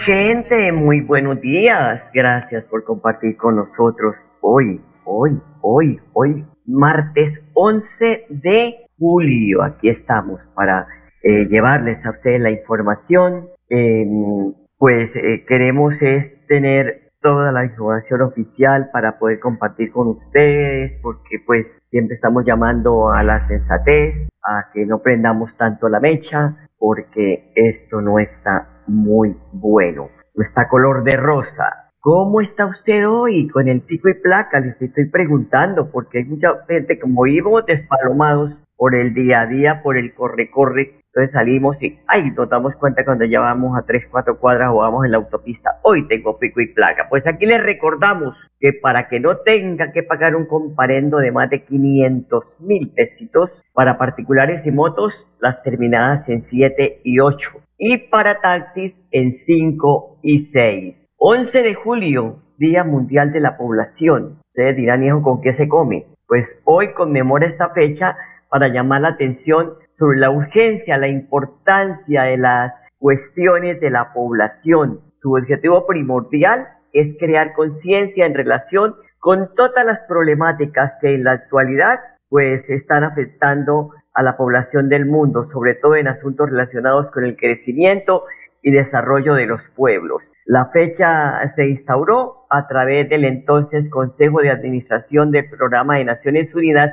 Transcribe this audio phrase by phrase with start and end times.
[0.00, 2.02] Gente, muy buenos días.
[2.12, 9.62] Gracias por compartir con nosotros hoy, hoy, hoy, hoy, martes 11 de julio.
[9.62, 10.86] Aquí estamos para
[11.22, 13.46] eh, llevarles a ustedes la información.
[13.68, 21.00] Em, pues eh, queremos es tener toda la información oficial para poder compartir con ustedes,
[21.02, 26.68] porque pues siempre estamos llamando a la sensatez, a que no prendamos tanto la mecha,
[26.78, 30.08] porque esto no está muy bueno.
[30.34, 31.84] No está color de rosa.
[32.00, 34.60] ¿Cómo está usted hoy con el pico y placa?
[34.60, 39.80] Les estoy preguntando porque hay mucha gente como vivimos despalomados por el día a día,
[39.82, 41.00] por el corre-corre.
[41.06, 44.78] Entonces salimos y, ay, nos damos cuenta cuando ya vamos a 3, 4 cuadras o
[44.78, 45.78] vamos en la autopista.
[45.82, 47.06] Hoy tengo pico y placa.
[47.08, 51.48] Pues aquí les recordamos que para que no tenga que pagar un comparendo de más
[51.48, 57.98] de 500 mil pesitos para particulares y motos, las terminadas en 7 y 8 y
[58.08, 60.96] para taxis en 5 y 6.
[61.16, 64.38] 11 de julio, Día Mundial de la Población.
[64.48, 66.04] Ustedes dirán, hijo, ¿con qué se come?
[66.26, 68.16] Pues hoy conmemora esta fecha
[68.48, 75.00] para llamar la atención sobre la urgencia, la importancia de las cuestiones de la población.
[75.20, 81.32] Su objetivo primordial es crear conciencia en relación con todas las problemáticas que en la
[81.32, 81.98] actualidad
[82.34, 87.36] pues están afectando a la población del mundo, sobre todo en asuntos relacionados con el
[87.36, 88.24] crecimiento
[88.60, 90.20] y desarrollo de los pueblos.
[90.44, 96.52] La fecha se instauró a través del entonces Consejo de Administración del Programa de Naciones
[96.56, 96.90] Unidas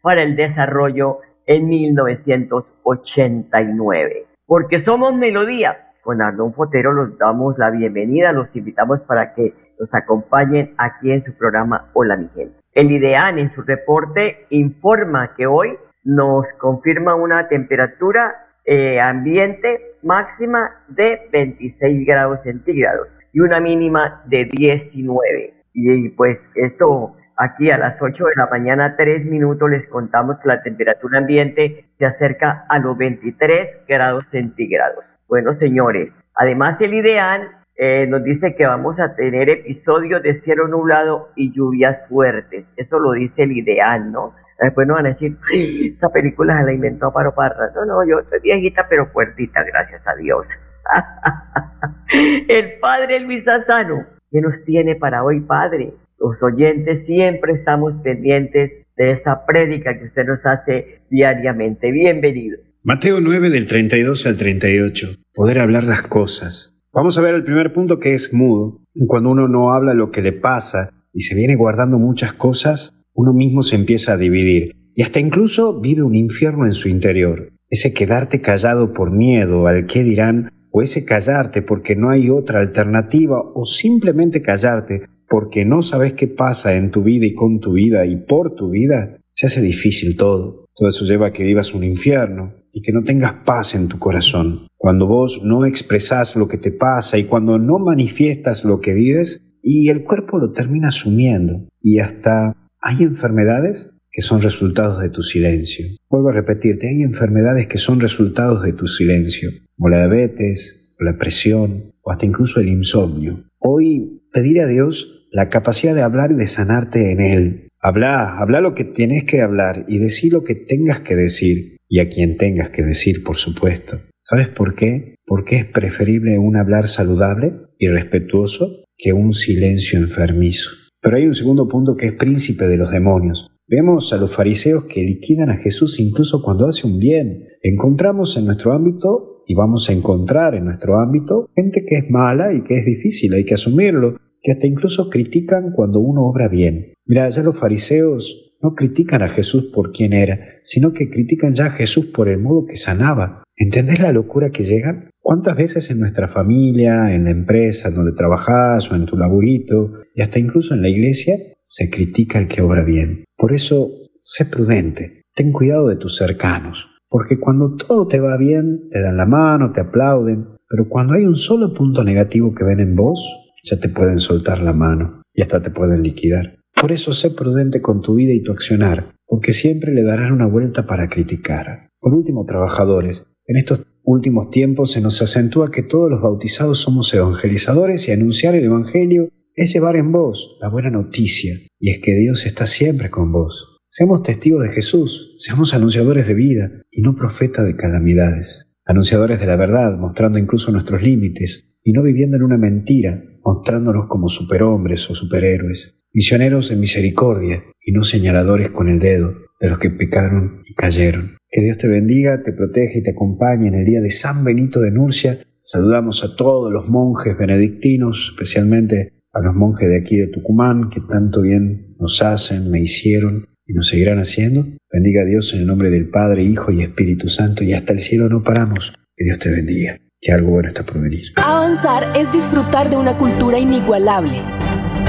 [0.00, 4.26] para el Desarrollo en 1989.
[4.46, 5.88] Porque somos Melodía.
[6.02, 9.50] Con Arnón Fotero los damos la bienvenida, los invitamos para que
[9.80, 12.52] nos acompañen aquí en su programa Hola Miguel.
[12.74, 20.82] El IDEAN en su reporte informa que hoy nos confirma una temperatura eh, ambiente máxima
[20.88, 25.54] de 26 grados centígrados y una mínima de 19.
[25.72, 30.48] Y, pues esto aquí a las 8 de la mañana, 3 minutos, les contamos que
[30.48, 35.04] la temperatura ambiente se acerca a los 23 grados centígrados.
[35.28, 40.68] Bueno, señores, además el IDEAN eh, nos dice que vamos a tener episodios de cielo
[40.68, 42.64] nublado y lluvias fuertes.
[42.76, 44.34] Eso lo dice el IDEAN, ¿no?
[44.60, 47.70] Después nos van a decir, esa película se la inventó Paro Parra.
[47.74, 50.46] No, no, yo soy viejita pero fuertita, gracias a Dios.
[52.48, 55.94] el padre Luis Asano, ¿qué nos tiene para hoy, padre?
[56.18, 61.90] Los oyentes siempre estamos pendientes de esa prédica que usted nos hace diariamente.
[61.90, 62.58] Bienvenido.
[62.84, 65.08] Mateo 9 del 32 al 38.
[65.34, 66.73] Poder hablar las cosas.
[66.94, 68.80] Vamos a ver el primer punto que es mudo.
[69.08, 73.32] Cuando uno no habla lo que le pasa y se viene guardando muchas cosas, uno
[73.32, 77.52] mismo se empieza a dividir y hasta incluso vive un infierno en su interior.
[77.68, 82.60] Ese quedarte callado por miedo al qué dirán, o ese callarte porque no hay otra
[82.60, 87.72] alternativa, o simplemente callarte porque no sabes qué pasa en tu vida y con tu
[87.72, 90.66] vida y por tu vida, se hace difícil todo.
[90.76, 93.98] Todo eso lleva a que vivas un infierno y que no tengas paz en tu
[93.98, 94.66] corazón.
[94.76, 99.40] Cuando vos no expresás lo que te pasa y cuando no manifiestas lo que vives,
[99.62, 105.22] y el cuerpo lo termina asumiendo y hasta hay enfermedades que son resultados de tu
[105.22, 105.86] silencio.
[106.10, 111.04] Vuelvo a repetirte, hay enfermedades que son resultados de tu silencio, como la diabetes, o
[111.04, 113.44] la presión, o hasta incluso el insomnio.
[113.58, 117.68] Hoy pedir a Dios la capacidad de hablar y de sanarte en Él.
[117.80, 122.00] Habla, habla lo que tienes que hablar y decir lo que tengas que decir y
[122.00, 124.00] a quien tengas que decir, por supuesto.
[124.24, 125.14] ¿Sabes por qué?
[125.24, 130.72] Porque es preferible un hablar saludable y respetuoso que un silencio enfermizo.
[131.00, 133.46] Pero hay un segundo punto que es príncipe de los demonios.
[133.68, 137.44] Vemos a los fariseos que liquidan a Jesús incluso cuando hace un bien.
[137.62, 142.52] Encontramos en nuestro ámbito y vamos a encontrar en nuestro ámbito gente que es mala
[142.54, 146.92] y que es difícil, hay que asumirlo, que hasta incluso critican cuando uno obra bien.
[147.06, 151.66] Mira, ya los fariseos no critican a Jesús por quién era, sino que critican ya
[151.66, 153.44] a Jesús por el modo que sanaba.
[153.56, 155.10] ¿Entendés la locura que llegan?
[155.20, 160.22] ¿Cuántas veces en nuestra familia, en la empresa donde trabajás o en tu laburito, y
[160.22, 163.24] hasta incluso en la iglesia, se critica al que obra bien?
[163.36, 168.88] Por eso, sé prudente, ten cuidado de tus cercanos, porque cuando todo te va bien,
[168.90, 172.80] te dan la mano, te aplauden, pero cuando hay un solo punto negativo que ven
[172.80, 173.20] en vos,
[173.62, 176.63] ya te pueden soltar la mano y hasta te pueden liquidar.
[176.84, 180.46] Por eso sé prudente con tu vida y tu accionar, porque siempre le darán una
[180.46, 181.88] vuelta para criticar.
[181.98, 187.14] Por último, trabajadores, en estos últimos tiempos se nos acentúa que todos los bautizados somos
[187.14, 192.12] evangelizadores y anunciar el Evangelio es llevar en vos la buena noticia, y es que
[192.18, 193.80] Dios está siempre con vos.
[193.88, 199.46] Seamos testigos de Jesús, seamos anunciadores de vida y no profetas de calamidades, anunciadores de
[199.46, 205.08] la verdad, mostrando incluso nuestros límites y no viviendo en una mentira, mostrándonos como superhombres
[205.08, 210.62] o superhéroes, misioneros de misericordia y no señaladores con el dedo de los que pecaron
[210.64, 211.36] y cayeron.
[211.50, 214.80] Que Dios te bendiga, te protege y te acompañe en el día de San Benito
[214.80, 215.40] de Nurcia.
[215.62, 221.00] Saludamos a todos los monjes benedictinos, especialmente a los monjes de aquí de Tucumán, que
[221.00, 224.64] tanto bien nos hacen, me hicieron y nos seguirán haciendo.
[224.92, 227.98] Bendiga a Dios en el nombre del Padre, Hijo y Espíritu Santo, y hasta el
[227.98, 228.92] cielo no paramos.
[229.16, 231.32] Que Dios te bendiga que algo bueno está por venir.
[231.36, 234.42] Avanzar es disfrutar de una cultura inigualable,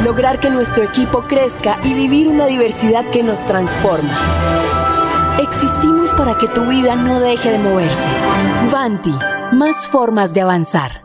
[0.06, 4.16] lograr que nuestro equipo crezca y vivir una diversidad que nos transforma.
[5.42, 8.07] Existimos para que tu vida no deje de moverse.
[8.72, 9.16] Vanti,
[9.52, 11.05] más formas de avanzar.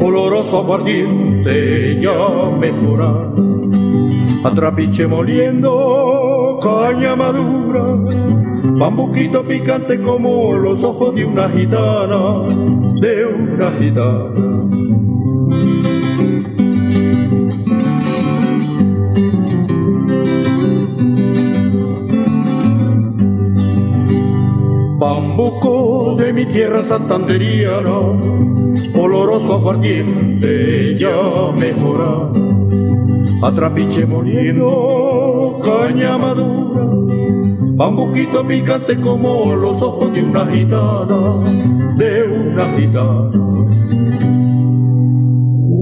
[0.00, 3.32] oloroso aguardiente ya mejora.
[4.44, 7.84] Atrapiche moliendo caña madura,
[8.78, 12.44] bambuquito picante como los ojos de una gitana,
[13.00, 14.48] de una gitana.
[24.98, 28.57] Bambuco de mi tierra santanderiana,
[28.94, 32.32] oloroso aguardiente ya mejora.
[33.42, 36.84] Atrapiche moliendo caña madura,
[37.76, 41.44] bambuquito picante como los ojos de una gitana,
[41.96, 43.30] de una gitana.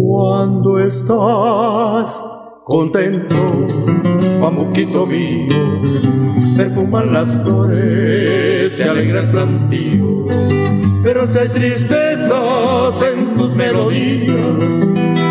[0.07, 2.23] Cuando estás
[2.65, 3.37] contento,
[4.41, 5.49] bambuquito mío,
[6.57, 10.27] perfuman las flores, se alegra el plantío.
[11.07, 14.59] Pero si hay tristezas en tus melodías,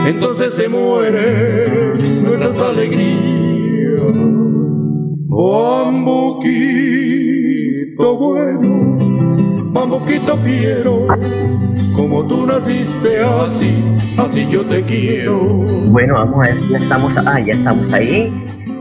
[0.08, 4.13] entonces se mueren nuestras alegrías.
[5.27, 6.55] Bambuquito
[8.17, 8.96] bueno,
[9.74, 11.08] bambuquito fiero,
[11.94, 13.84] como tú naciste así,
[14.17, 15.46] así yo te quiero.
[15.89, 18.34] Bueno, vamos a ver, ya estamos, ah, ya estamos ahí.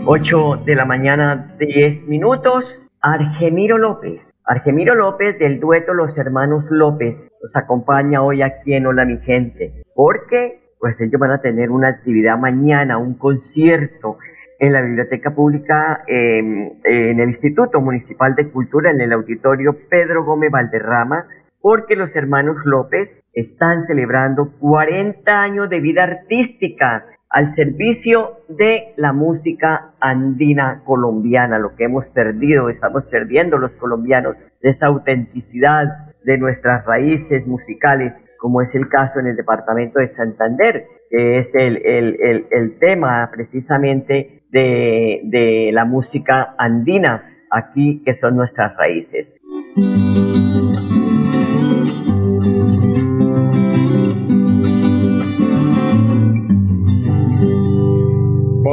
[0.06, 2.64] 8 de la mañana, 10 minutos.
[3.00, 4.33] Argemiro López.
[4.46, 9.84] Argemiro López del dueto Los Hermanos López nos acompaña hoy aquí en Hola Mi Gente.
[9.94, 14.18] Porque pues ellos van a tener una actividad mañana, un concierto
[14.58, 20.24] en la Biblioteca Pública, em, en el Instituto Municipal de Cultura, en el Auditorio Pedro
[20.24, 21.24] Gómez Valderrama,
[21.62, 29.12] porque los hermanos López están celebrando 40 años de vida artística al servicio de la
[29.12, 36.86] música andina colombiana, lo que hemos perdido, estamos perdiendo los colombianos, esa autenticidad de nuestras
[36.86, 42.46] raíces musicales, como es el caso en el departamento de Santander, que es el, el,
[42.52, 49.26] el, tema precisamente de, de la música andina, aquí que son nuestras raíces.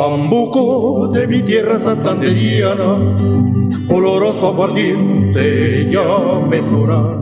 [0.01, 3.13] Bambuco de mi tierra santanderiana,
[3.87, 6.01] oloroso valiente ya
[6.49, 7.21] mejora.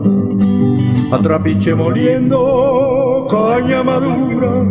[1.11, 4.63] Atrapiche moliendo caña madura,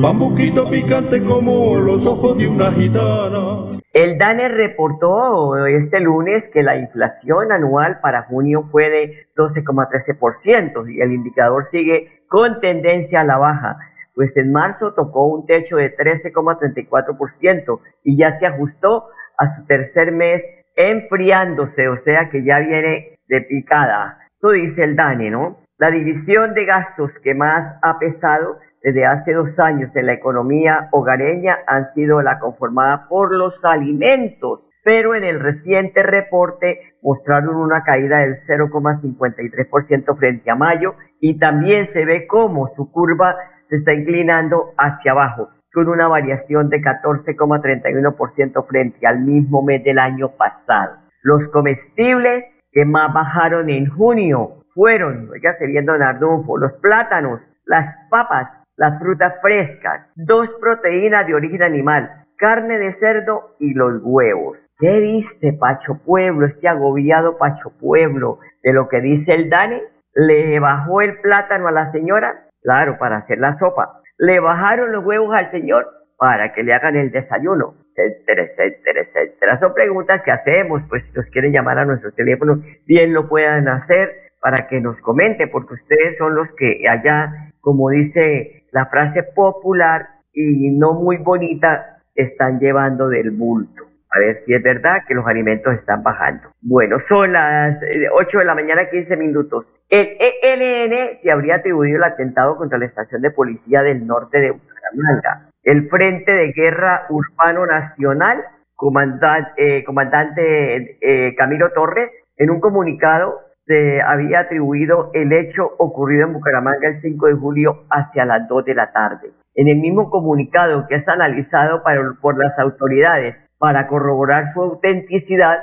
[0.00, 3.80] bambuquito picante como los ojos de una gitana.
[3.92, 11.00] El DANE reportó este lunes que la inflación anual para junio fue de 12,13% y
[11.00, 13.76] el indicador sigue con tendencia a la baja
[14.14, 20.12] pues en marzo tocó un techo de 13,34% y ya se ajustó a su tercer
[20.12, 20.42] mes
[20.76, 24.18] enfriándose, o sea que ya viene de picada.
[24.36, 25.58] Eso dice el DANE, ¿no?
[25.78, 30.88] La división de gastos que más ha pesado desde hace dos años en la economía
[30.92, 37.82] hogareña han sido la conformada por los alimentos, pero en el reciente reporte mostraron una
[37.82, 43.34] caída del 0,53% frente a mayo y también se ve cómo su curva
[43.74, 49.98] se está inclinando hacia abajo, con una variación de 14,31% frente al mismo mes del
[49.98, 50.92] año pasado.
[51.24, 58.48] Los comestibles que más bajaron en junio fueron, oígase viendo Nardunfo, los plátanos, las papas,
[58.76, 64.56] las frutas frescas, dos proteínas de origen animal, carne de cerdo y los huevos.
[64.78, 69.80] ¿Qué dice Pacho Pueblo, este agobiado Pacho Pueblo, de lo que dice el Dani?
[70.14, 72.44] ¿Le bajó el plátano a la señora?
[72.64, 74.00] Claro, para hacer la sopa.
[74.16, 79.60] Le bajaron los huevos al señor para que le hagan el desayuno, etcétera, etcétera, etcétera.
[79.60, 83.68] Son preguntas que hacemos, pues si nos quieren llamar a nuestro teléfono, bien lo puedan
[83.68, 89.22] hacer para que nos comente, porque ustedes son los que allá, como dice la frase
[89.22, 93.83] popular y no muy bonita, están llevando del bulto
[94.14, 96.48] a ver si es verdad que los alimentos están bajando.
[96.62, 97.78] Bueno, son las
[98.12, 99.66] 8 eh, de la mañana, 15 minutos.
[99.90, 104.52] El ELN se habría atribuido el atentado contra la estación de policía del norte de
[104.52, 105.50] Bucaramanga.
[105.62, 108.44] El Frente de Guerra Urbano Nacional,
[108.76, 116.26] comandante, eh, comandante eh, Camilo Torres, en un comunicado se había atribuido el hecho ocurrido
[116.26, 119.30] en Bucaramanga el 5 de julio hacia las 2 de la tarde.
[119.54, 121.82] En el mismo comunicado que es analizado
[122.20, 125.56] por las autoridades para corroborar su autenticidad,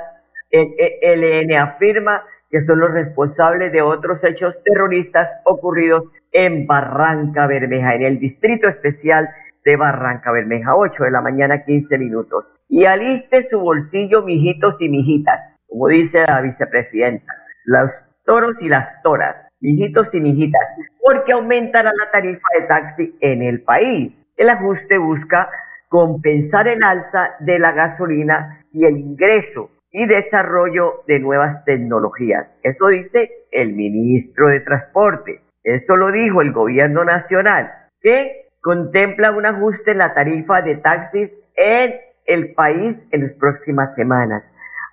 [0.50, 7.94] el ELN afirma que son los responsables de otros hechos terroristas ocurridos en Barranca Bermeja,
[7.94, 9.28] en el Distrito Especial
[9.64, 12.44] de Barranca Bermeja, 8 de la mañana, 15 minutos.
[12.68, 17.32] Y aliste su bolsillo, mijitos y mijitas, como dice la vicepresidenta,
[17.66, 17.92] los
[18.26, 20.60] toros y las toras, mijitos y mijitas,
[21.00, 24.12] porque aumentará la tarifa de taxi en el país.
[24.36, 25.48] El ajuste busca
[25.92, 32.46] compensar el alza de la gasolina y el ingreso y desarrollo de nuevas tecnologías.
[32.62, 35.40] Eso dice el ministro de Transporte.
[35.62, 37.70] Esto lo dijo el gobierno nacional,
[38.00, 41.94] que contempla un ajuste en la tarifa de taxis en
[42.24, 44.42] el país en las próximas semanas.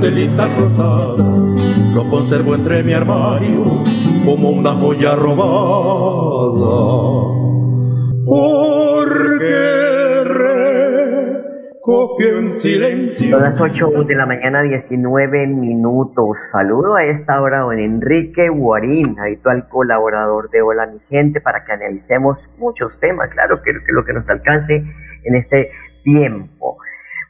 [0.00, 1.18] De arandelitas rosadas.
[1.94, 3.64] Lo conservo entre mi armario
[4.24, 5.46] como una joya robada.
[8.26, 9.76] Porque
[11.70, 13.30] recopio en silencio.
[13.30, 16.36] Son las 8 de la mañana, 19 minutos.
[16.52, 21.72] Saludo a esta hora don Enrique Guarín, habitual colaborador de Hola Mi Gente, para que
[21.72, 24.84] analicemos muchos temas, claro, que, que lo que nos alcance
[25.24, 25.70] en este
[26.02, 26.78] tiempo.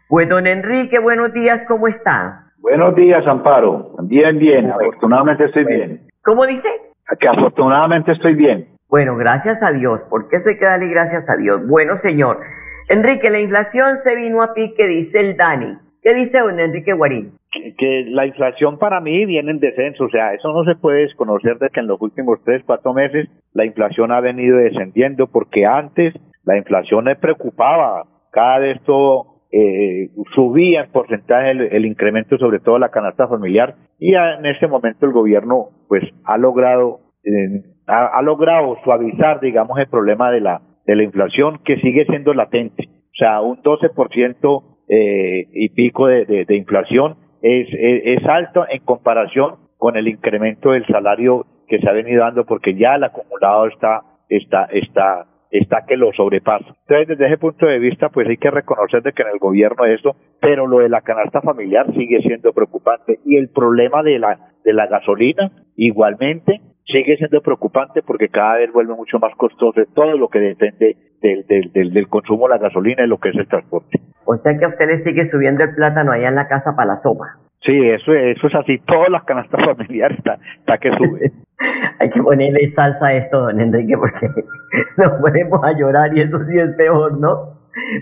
[0.08, 2.45] Pues don Enrique, buenos días, ¿cómo está?
[2.68, 3.92] Buenos días, Amparo.
[4.02, 6.00] Bien, bien, afortunadamente estoy bien.
[6.24, 6.68] ¿Cómo dice?
[7.20, 8.66] Que afortunadamente estoy bien.
[8.88, 11.64] Bueno, gracias a Dios, porque eso hay que darle gracias a Dios.
[11.68, 12.40] Bueno, señor.
[12.88, 15.78] Enrique, la inflación se vino a pique, dice el Dani.
[16.02, 17.34] ¿Qué dice don Enrique Guarín?
[17.78, 21.58] Que, la inflación para mí viene en descenso, o sea, eso no se puede desconocer
[21.58, 26.14] de que en los últimos tres, cuatro meses la inflación ha venido descendiendo, porque antes
[26.44, 32.78] la inflación me preocupaba, cada vez todo eh, subía en porcentaje el, incremento sobre todo
[32.78, 38.76] la canasta familiar y en este momento el gobierno pues ha logrado eh, ha, logrado
[38.82, 42.88] suavizar digamos el problema de la de la inflación que sigue siendo latente.
[42.88, 49.56] O sea un 12% eh, y pico de, inflación es, es, es alto en comparación
[49.78, 54.02] con el incremento del salario que se ha venido dando porque ya el acumulado está
[54.28, 56.74] está está está que lo sobrepasa.
[56.88, 59.84] Entonces, desde ese punto de vista, pues hay que reconocer de que en el gobierno
[59.84, 64.38] esto, pero lo de la canasta familiar sigue siendo preocupante y el problema de la
[64.64, 70.16] de la gasolina igualmente sigue siendo preocupante porque cada vez vuelve mucho más costoso todo
[70.16, 73.36] lo que depende del, del, del, del consumo de la gasolina y lo que es
[73.36, 74.00] el transporte.
[74.24, 76.94] O sea que a usted le sigue subiendo el plátano allá en la casa para
[76.94, 77.45] la sopa.
[77.62, 78.78] Sí, eso, eso es así.
[78.86, 81.32] Todas las canastas familiares está, está que sube.
[81.98, 84.28] Hay que ponerle salsa a esto, don Enrique, porque
[84.98, 87.56] nos ponemos a llorar y eso sí es peor, ¿no?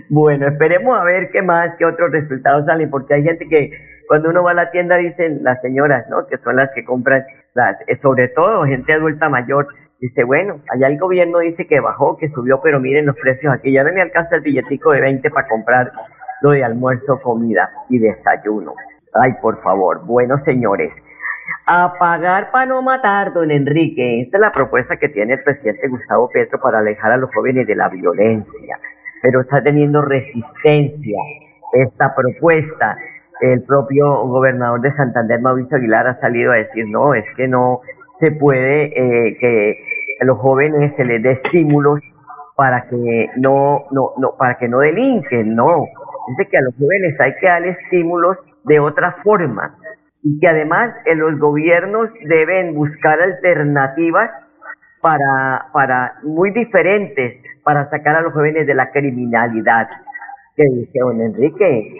[0.09, 3.71] Bueno, esperemos a ver qué más, qué otros resultados salen, porque hay gente que
[4.07, 6.27] cuando uno va a la tienda dicen las señoras, ¿no?
[6.27, 9.67] Que son las que compran, las, eh, sobre todo gente adulta mayor,
[9.99, 13.71] dice, bueno, allá el gobierno dice que bajó, que subió, pero miren los precios aquí,
[13.71, 15.91] ya no me alcanza el billetico de 20 para comprar
[16.41, 18.73] lo de almuerzo, comida y desayuno.
[19.21, 20.05] Ay, por favor.
[20.05, 20.91] Bueno, señores,
[21.65, 24.21] a pagar para no matar, don Enrique.
[24.21, 27.65] Esta es la propuesta que tiene el presidente Gustavo Petro para alejar a los jóvenes
[27.65, 28.79] de la violencia.
[29.21, 31.19] Pero está teniendo resistencia
[31.73, 32.97] esta propuesta.
[33.41, 37.81] El propio gobernador de Santander, Mauricio Aguilar, ha salido a decir, no, es que no
[38.19, 39.77] se puede eh, que
[40.21, 41.99] a los jóvenes se les dé estímulos
[42.55, 45.85] para que no, no, no, para que no delinquen, no.
[46.29, 49.75] Dice que a los jóvenes hay que darle estímulos de otra forma
[50.23, 54.31] y que además eh, los gobiernos deben buscar alternativas
[55.01, 59.87] para, para muy diferentes para sacar a los jóvenes de la criminalidad.
[60.55, 61.95] ¿Qué dice don Enrique?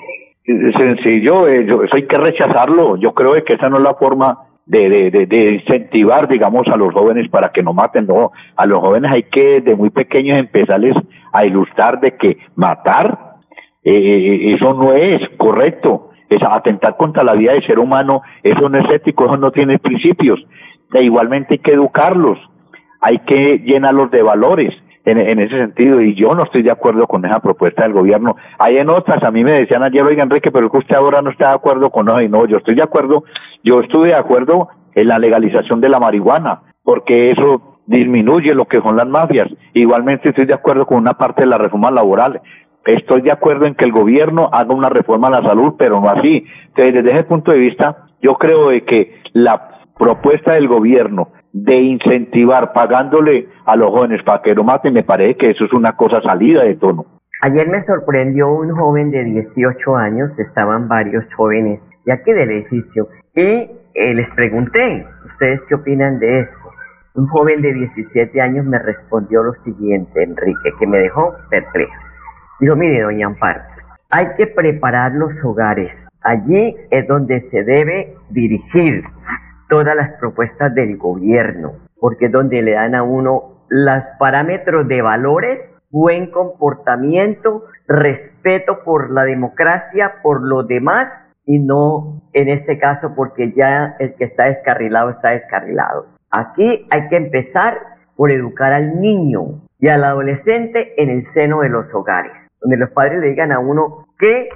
[0.45, 2.97] Sencillo, eh, eso hay que rechazarlo.
[2.97, 6.93] Yo creo que esa no es la forma de, de, de, incentivar, digamos, a los
[6.93, 8.07] jóvenes para que no maten.
[8.07, 10.95] No, a los jóvenes hay que de muy pequeños empezarles
[11.31, 13.35] a ilustrar de que matar,
[13.83, 18.69] eh, eh eso no es correcto es atentar contra la vida del ser humano, eso
[18.69, 20.39] no es ético, eso no tiene principios.
[20.93, 22.39] E igualmente hay que educarlos,
[23.01, 24.73] hay que llenarlos de valores
[25.05, 28.37] en, ese sentido, y yo no estoy de acuerdo con esa propuesta del gobierno.
[28.57, 31.29] Hay en otras, a mí me decían ayer, oiga Enrique, pero que usted ahora no
[31.29, 33.23] está de acuerdo con eso, y no, yo estoy de acuerdo,
[33.63, 38.81] yo estuve de acuerdo en la legalización de la marihuana, porque eso disminuye lo que
[38.81, 39.47] son las mafias.
[39.73, 42.41] Igualmente estoy de acuerdo con una parte de la reforma laboral
[42.85, 46.09] estoy de acuerdo en que el gobierno haga una reforma a la salud, pero no
[46.09, 46.45] así.
[46.67, 51.77] Entonces, desde ese punto de vista, yo creo de que la propuesta del gobierno de
[51.77, 55.95] incentivar pagándole a los jóvenes para que lo maten, me parece que eso es una
[55.95, 57.05] cosa salida de tono.
[57.41, 63.07] Ayer me sorprendió un joven de 18 años, estaban varios jóvenes de aquí del edificio,
[63.35, 66.57] y eh, les pregunté, ¿ustedes qué opinan de esto?
[67.15, 72.04] Un joven de 17 años me respondió lo siguiente, Enrique, que me dejó perplejo.
[72.59, 73.61] Dijo, mire, doña Amparo,
[74.09, 75.91] hay que preparar los hogares.
[76.21, 79.03] Allí es donde se debe dirigir
[79.69, 85.01] todas las propuestas del gobierno, porque es donde le dan a uno los parámetros de
[85.01, 91.11] valores, buen comportamiento, respeto por la democracia, por los demás,
[91.45, 96.07] y no en este caso porque ya el que está descarrilado está descarrilado.
[96.31, 97.77] Aquí hay que empezar
[98.15, 102.89] por educar al niño y al adolescente en el seno de los hogares, donde los
[102.91, 104.49] padres le digan a uno qué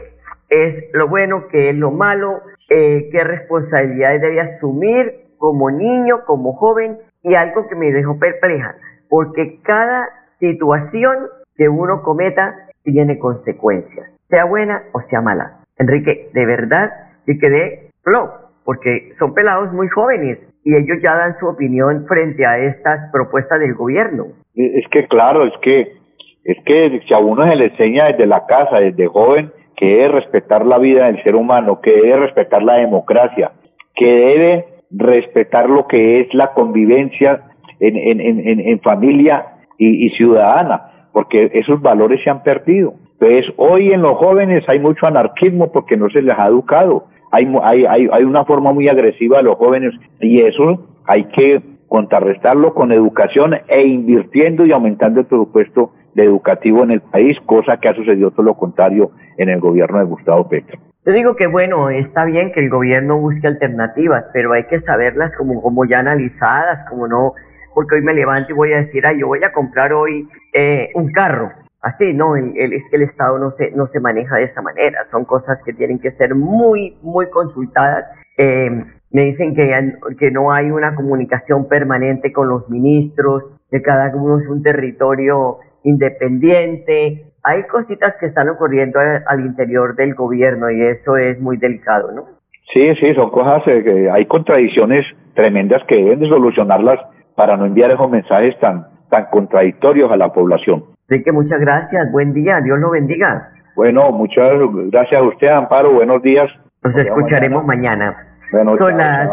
[0.50, 6.54] es lo bueno, qué es lo malo, eh, qué responsabilidades debe asumir como niño, como
[6.54, 8.76] joven, y algo que me dejó perpleja,
[9.10, 10.08] porque cada
[10.40, 15.60] situación que uno cometa tiene consecuencias, sea buena o sea mala.
[15.78, 16.92] Enrique, de verdad,
[17.26, 18.30] que quedé flow,
[18.64, 23.60] porque son pelados muy jóvenes y ellos ya dan su opinión frente a estas propuestas
[23.60, 24.28] del gobierno.
[24.56, 25.99] Es que claro, es que
[26.44, 30.12] es que si a uno se le enseña desde la casa, desde joven, que es
[30.12, 33.52] respetar la vida del ser humano, que debe respetar la democracia,
[33.96, 37.44] que debe respetar lo que es la convivencia
[37.80, 39.46] en, en, en, en familia
[39.78, 42.96] y, ciudadana, porque esos valores se han perdido.
[43.20, 47.06] Entonces, hoy en los jóvenes hay mucho anarquismo porque no se les ha educado.
[47.32, 51.62] Hay, hay, hay, hay una forma muy agresiva de los jóvenes y eso hay que
[51.88, 55.92] contrarrestarlo con educación e invirtiendo y aumentando el presupuesto
[56.24, 60.06] educativo en el país, cosa que ha sucedido todo lo contrario en el gobierno de
[60.06, 60.80] Gustavo Petro.
[61.06, 65.32] Yo digo que bueno, está bien que el gobierno busque alternativas, pero hay que saberlas
[65.38, 67.34] como, como ya analizadas, como no,
[67.74, 70.90] porque hoy me levanto y voy a decir, ay, yo voy a comprar hoy eh,
[70.96, 71.52] un carro.
[71.82, 75.08] Así, no, el, es que el Estado no se, no se maneja de esa manera,
[75.12, 78.06] son cosas que tienen que ser muy, muy consultadas.
[78.38, 78.70] Eh,
[79.12, 84.40] me dicen que, que no hay una comunicación permanente con los ministros, que cada uno
[84.40, 87.26] es un territorio independiente.
[87.44, 92.26] Hay cositas que están ocurriendo al, interior del gobierno y eso es muy delicado, ¿no?
[92.74, 97.00] Sí, sí, son cosas eh, que hay contradicciones tremendas que deben de solucionarlas
[97.36, 100.84] para no enviar esos mensajes tan, tan contradictorios a la población.
[101.10, 103.50] Así que muchas gracias, buen día, Dios lo bendiga.
[103.76, 104.52] Bueno, muchas
[104.92, 106.48] gracias a usted, Amparo, buenos días.
[106.84, 108.16] Nos escucharemos mañana.
[108.52, 109.30] Son las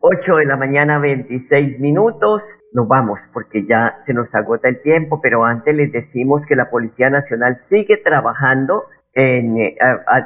[0.00, 2.42] 8 de la mañana, 26 minutos
[2.74, 6.70] nos vamos porque ya se nos agota el tiempo, pero antes les decimos que la
[6.70, 9.76] Policía Nacional sigue trabajando en, eh,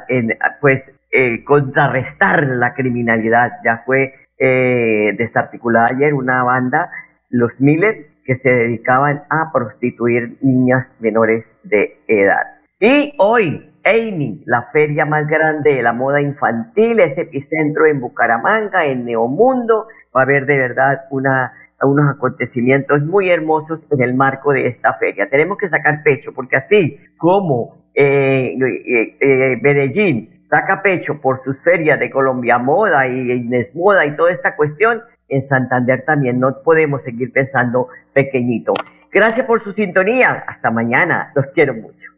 [0.07, 0.81] en pues,
[1.11, 3.53] eh, contrarrestar la criminalidad.
[3.63, 6.89] Ya fue eh, desarticulada ayer una banda,
[7.29, 12.43] los Miller, que se dedicaban a prostituir niñas menores de edad.
[12.79, 18.85] Y hoy, Amy, la feria más grande de la moda infantil, ese epicentro en Bucaramanga,
[18.85, 21.53] en Neomundo, va a haber de verdad una
[21.85, 25.29] unos acontecimientos muy hermosos en el marco de esta feria.
[25.29, 31.57] Tenemos que sacar pecho, porque así como eh, eh, eh, Medellín saca pecho por sus
[31.63, 36.61] ferias de Colombia Moda y Inés Moda y toda esta cuestión, en Santander también no
[36.63, 38.73] podemos seguir pensando pequeñito.
[39.11, 40.45] Gracias por su sintonía.
[40.47, 41.31] Hasta mañana.
[41.35, 42.11] Los quiero mucho.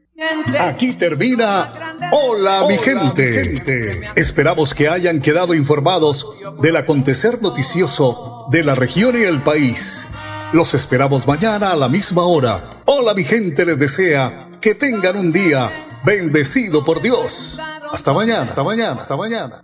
[0.60, 1.66] Aquí termina
[2.12, 3.42] Hola, mi, gente.
[4.16, 10.08] Esperamos que hayan quedado informados del acontecer noticioso de la región y el país.
[10.54, 12.82] Los esperamos mañana a la misma hora.
[12.86, 15.72] Hola mi gente les desea que tengan un día
[16.04, 17.62] bendecido por Dios.
[17.92, 19.64] Hasta mañana, hasta mañana, hasta mañana.